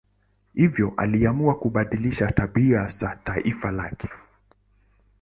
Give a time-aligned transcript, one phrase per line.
[0.53, 4.09] Hivyo aliamua kubadilisha tabia za taifa lake.